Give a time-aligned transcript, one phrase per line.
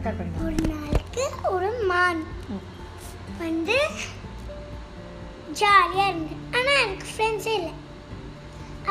[0.00, 0.44] Record பண்ணுங்க.
[0.46, 2.20] ஒரு நாளுக்கு ஒரு மான்.
[3.38, 3.76] வந்து
[5.60, 7.72] ஜாலியாக இருந்தது ஆனால் எனக்கு ஃப்ரெண்ட்ஸே இல்லை.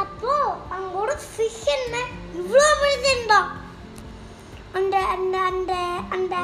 [0.02, 0.34] அப்போ
[0.76, 3.48] அங்கோட ஃபிஷர்மேன் இவ்வளோ பெருசு இருந்தான்
[4.77, 5.73] அந்த அந்த அந்த
[6.16, 6.36] அந்த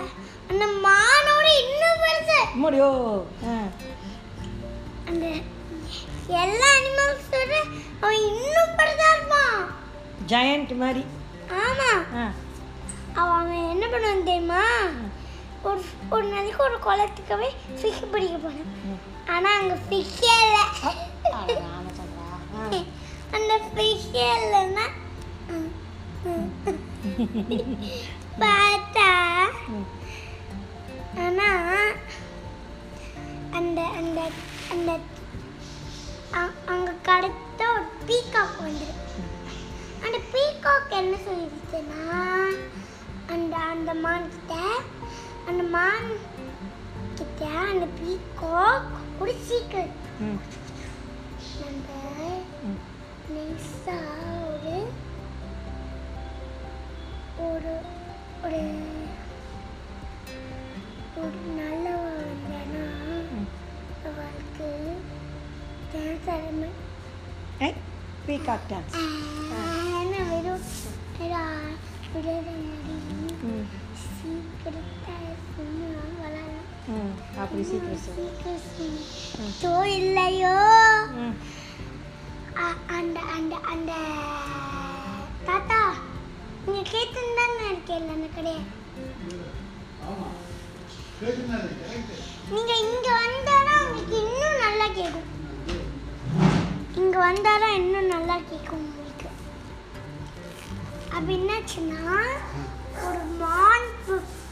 [0.51, 2.89] அந்த மானோட இன்னும் பெருசு முடியோ
[5.09, 5.25] அந்த
[6.43, 7.54] எல்லா அனிமல்ஸோட
[8.02, 9.59] அவன் இன்னும் பெருசா இருப்பான்.
[10.34, 11.04] ஜெயண்ட் மாதிரி.
[11.66, 11.91] ஆமா.
[12.21, 12.25] ஆ.
[13.15, 14.61] அவன் அவன் என்ன பண்ணுவான் தெரியுமா?
[15.64, 18.71] ஒரு ஒரு நாளைக்கு ஒரு குளத்துக்கவே ஃபிஷ் பிடிக்க போனேன்
[19.33, 20.64] ஆனால் அங்கே ஃபிஷ்ஷே இல்லை.
[23.36, 24.86] அந்த ஃபிஷ்ஷே இல்லைன்னா
[28.39, 29.10] பார்த்தா
[31.24, 31.91] ஆனால்
[44.05, 44.53] மான் கிட்ட
[45.47, 46.09] அந்த மான்
[47.16, 49.93] கிட்ட அந்த பீகாக் ஒரு சீக்கிரம்
[51.59, 51.89] நம்ம.
[53.30, 53.97] நைஸா
[54.45, 54.75] ஒரு
[57.45, 57.73] ஒரு
[58.43, 58.61] ஒரு
[61.17, 62.83] ஒரு நல்லவ வந்தானா
[63.33, 63.47] ம்.
[64.03, 64.69] அவளுக்கு
[65.93, 66.77] டான்ஸ் ஆடணும்
[67.59, 67.77] ஏய்
[68.27, 68.97] பீகாக் டான்ஸ்
[79.59, 80.55] சோ இல்லையோ
[82.97, 83.91] அந்த அந்த அந்த
[85.47, 85.80] தாத்தா
[86.66, 88.61] நீங்க கேட்டுன்னு இருக்கேன் அந்த கடையை?
[92.52, 95.31] நீங்க இங்க வந்தாதான் உங்களுக்கு இன்னும் நல்லா கேட்கும்
[96.95, 99.30] இங்க வந்தாதான் இன்னும் நல்லா கேட்கும் உங்களுக்கு.
[101.16, 102.03] அப்ப என்னாச்சுன்னா
[103.05, 103.88] ஒரு மான்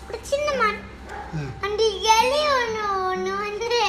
[0.06, 0.82] ஒரு சின்ன மான்.
[1.66, 1.82] அந்த
[2.16, 3.83] எலி ஒன்று ஒன்று வந்து அந்த அந்த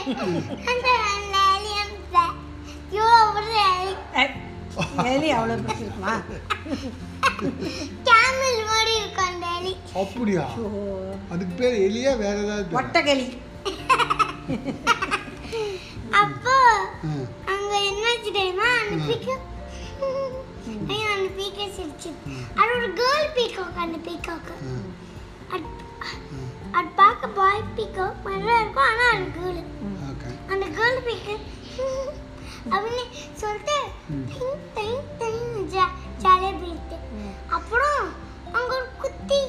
[5.07, 6.15] எலி அவ்வளோ பிடிச்சிருக்குமா
[8.07, 10.71] கேமல் மாதிரி இருக்கும் அந்த எலி அப்படியா ஓ
[11.33, 12.79] அதுக்கு பேர் எலியா வேற ஏதாவது பேரா?
[12.81, 13.27] ஒட்டகளி
[16.19, 16.57] அப்போ.
[17.53, 19.07] அங்க என்னாச்சு தெரியுமா அந்த ம்.
[19.09, 19.47] பீக்காக்
[20.91, 22.11] ஐயோ அந்த பீக்காக் சிரிச்சு
[22.57, 24.85] அது ஒரு கேர்ள் பீக்காக் அந்த பீக்காக் ம்.
[26.75, 27.61] அது பார்க்க பாய்
[28.25, 29.61] மாதிரி தான் இருக்கும் ஆனால் அது கேர்ள்
[30.49, 31.51] அந்த கேர்ள் பீக்காக்
[32.71, 33.05] அப்படின்னு
[33.37, 33.77] சொல்லிட்டு
[34.11, 34.25] ம்.
[34.31, 35.85] டிங் டிங் டிங் ஜா
[36.19, 36.97] ஜாலியாக போயிட்டு
[37.51, 38.03] அப்புறம்
[38.53, 39.41] அங்க ஒரு குத்தி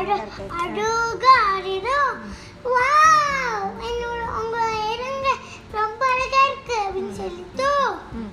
[0.00, 0.44] அழகா.
[0.60, 2.12] அழுக ஆடிடும்
[2.66, 4.58] வாவ் என்னோட உங்க
[4.94, 5.28] இருங்க
[5.74, 7.68] ரொம்ப அழகா இருக்கு அப்படின்னு சொல்லிட்டு.
[8.14, 8.30] ம்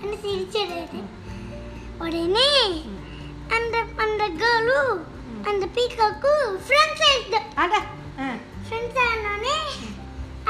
[0.00, 1.00] அந்த சிரிச்சிடுறது
[2.00, 2.50] உடனே
[3.56, 4.92] அந்த அந்த கேர்ளும்
[5.44, 7.74] அந்த பீக்காக்கும் ஃப்ரெண்ட்ஸ் ஆயிடுது அட
[8.66, 9.56] ஃப்ரெண்ட்ஸ் ஆனோடனே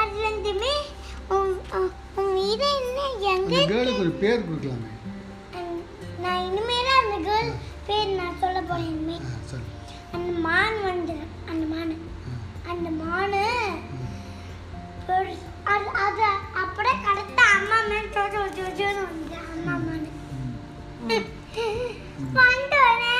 [0.01, 0.73] அதுலேருந்துமே
[1.29, 1.51] உன்
[2.35, 2.99] வீடு என்ன?
[3.25, 4.91] எங்க அந்த கேர்ளுக்கு ஒரு பேர் கொடுக்கலாமே.
[6.23, 6.89] நான் இனிமேல்
[7.89, 8.59] பேர் நான் சொல்ல
[9.51, 9.65] சரி
[10.15, 11.93] அந்த மான் வந்துடும் அந்த மான்.
[12.71, 13.43] அந்த மானு
[15.73, 16.23] அது அது
[16.61, 20.09] அப்படியே கரெக்டா அம்மா மேல் ஜோஜோ ஜோஜோன்னு வந்து அம்மா மானு.
[22.37, 23.15] வந்தோடனே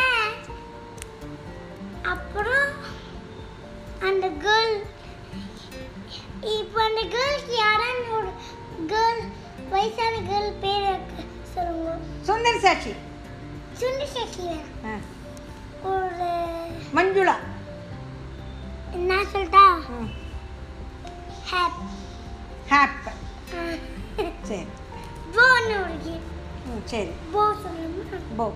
[2.14, 2.70] அப்புறம்
[4.10, 4.76] அந்த கேர்ள்
[6.58, 8.32] இப்போ அந்த கேர்ளுக்கு யாரான்னு ஒரு
[8.94, 9.22] கேர்ள்
[9.74, 11.04] வயசான கேர்ள் பேர்
[11.56, 11.96] சொல்லுங்க.
[12.30, 12.94] சுந்தரி சாட்சி.
[15.90, 16.30] ஒரு
[16.96, 17.36] மஞ்சுளா?
[18.92, 19.64] என்ன சொல்லிட்டா
[21.52, 21.78] ஹேப்
[22.72, 23.06] ஹாப்
[24.50, 24.66] சரி.
[25.36, 26.16] போன்னு ஒரு
[26.92, 27.12] சரி.
[27.34, 28.48] போ சொல்லணுமா போ.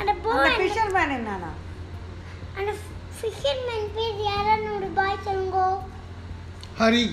[0.00, 1.50] அந்த போ அந்த ஃபிஷர்மேன் என்னன்னா
[2.58, 2.70] அந்த
[3.16, 5.62] ஃபிஷர்மேன் பேர் யாரான்னு ஒரு பாய் சொல்லுங்க.
[6.80, 7.04] ஹரி.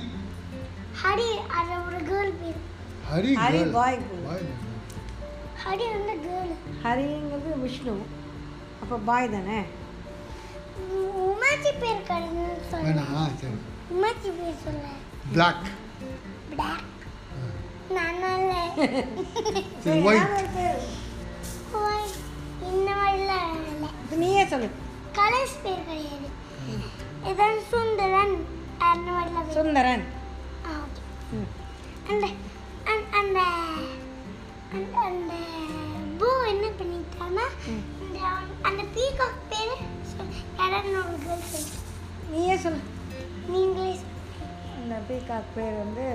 [1.04, 2.60] ஹரி அது ஒரு கேர்ள் பேர்.
[3.12, 3.71] ஹரி ஹரி girl.
[3.77, 3.94] boy.
[5.65, 8.01] ஹரி வந்து கேர்ள் ஹரிங்கிறது விஷ்ணு.
[8.81, 9.62] அப்போ பாய் தானே?
[11.18, 12.89] உமாச்சி பேர் கருன்னு சொல்ல.
[12.89, 13.54] வேணாமா சரி.
[13.89, 14.88] உமாச்சி பேர் சொல்ல.
[15.31, 15.65] பிளாக்
[16.50, 16.92] பிளாக்
[17.89, 18.54] நானால
[19.80, 20.27] சரி ஒயிட்
[21.71, 22.10] ஓய்
[22.62, 23.89] இந்த மாதிரிலாம் இல்லை.
[24.04, 24.69] இப்போ நீயே சொல்லு.
[25.13, 26.42] கலர்ஸ் பேர் கிடையாது.
[27.24, 28.45] ஏதாவது சுந்தரன்
[29.50, 30.04] சுந்தரன்.
[30.65, 31.33] ஆ, okay.
[31.33, 32.10] ம்.
[32.10, 32.27] அந்த
[33.15, 33.73] அந்த-
[34.74, 35.34] அந்த அந்த
[35.88, 36.68] அந்த பூ என்ன.
[38.04, 38.20] இந்த
[38.64, 39.74] அந்த பீகாக் பேர்
[40.60, 40.90] யாராவது
[41.24, 41.68] கேர்ள்
[42.31, 42.81] நீயே சொல்லு.
[43.48, 43.92] நீங்களே
[44.78, 46.06] இந்த பீகாக் பேர் வந்து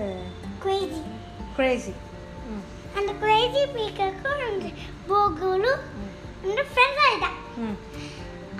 [1.56, 1.92] கிரேசி
[2.48, 2.64] ம்.
[2.96, 4.68] அந்த குவேஜி பீகாக்கும் அந்த
[5.08, 5.82] போகுலும்
[6.44, 7.30] அந்த ஃப்ரெண்ட் ஆகிட்டா
[7.62, 7.76] ம்.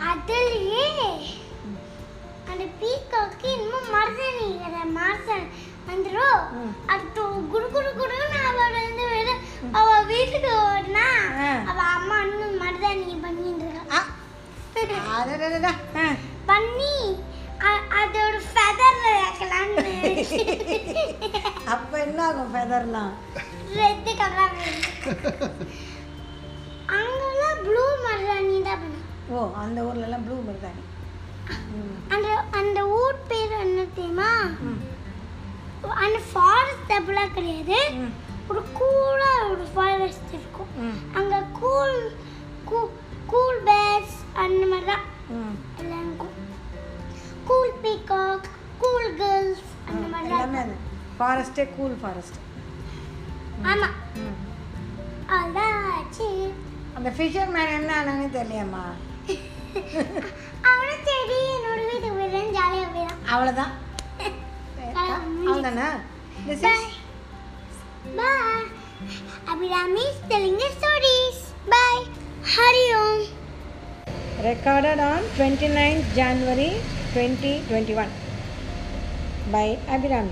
[0.09, 0.87] அதுலயே
[2.51, 5.47] அந்த பீகாக்கு இன்னும் மருதனி அதை மாசம்
[5.89, 6.41] வந்துடும்.
[6.87, 7.21] அடுத்து
[7.53, 9.31] குடு குடு குடுன்னு அவள் வந்து வெளில
[9.79, 11.07] அவ வீட்டுக்கு ஓடினா
[11.41, 11.49] ஆ.
[11.71, 14.01] அவ அம்மா இன்னும் மருதாணி பண்ணிட்டு இருக்கா ஆ
[15.19, 15.73] அடடடடா.
[16.49, 16.95] பண்ணி
[18.01, 19.95] அதோட ஃபெதர்ல வைக்கலான்னு
[21.73, 23.13] அப்போ என்ன ஆகும் ஃபெதர்லாம்
[23.79, 24.55] ரெட் கலர்
[26.99, 28.85] அங்கெல்லாம் ப்ளூ மருதாணி தான்
[29.31, 30.83] ஓ அந்த ஊர்லலாம் ப்ளூ மருதாணி.
[32.15, 32.29] அந்த
[32.61, 34.31] அந்த ஊர் பேர் என்ன தெரியுமா?
[36.05, 37.79] அந்த ஃபாரஸ்ட் அப்படிலாம் கிடையாது.
[38.51, 40.73] ஒரு கூலாக ஒரு ஃபாரஸ்ட் இருக்கும்.
[41.19, 41.99] அங்கே கூல்
[43.33, 45.05] கூல் பேர்ட்ஸ் அந்த மாதிரி தான்
[45.81, 46.11] எல்லாம்
[47.49, 48.49] கூல் பீகாக்
[48.83, 50.73] கூல் கேர்ள்ஸ் அந்த மாதிரி தான்
[51.19, 52.39] ஃபாரஸ்ட்டே கூல் ஃபாரஸ்ட்
[53.71, 53.97] ஆமாம்
[55.95, 56.29] ஆச்சு
[56.97, 58.85] அந்த ஃபிஷர் மேன் என்ன ஆனான்னு தெரியலையம்மா.
[60.71, 62.53] அவனும் சரி என்னோட வீட்டுக்கு போயிடுறேன்.
[62.57, 63.75] ஜாலியாக போயிடான் அவ்வளோதான்
[65.49, 65.89] அவ்வளோதானே
[66.49, 66.87] this is
[68.19, 68.63] Bye.
[69.53, 71.39] Abhirami is telling us stories.
[71.73, 72.03] Bye.
[74.41, 76.71] Recorded on 29th January
[77.13, 78.09] 2021
[79.51, 80.31] by Abhiram.